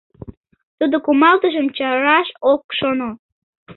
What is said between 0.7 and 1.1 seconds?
Тудо